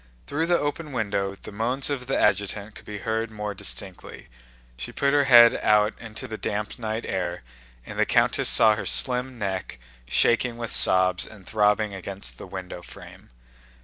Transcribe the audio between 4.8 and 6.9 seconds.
put her head out into the damp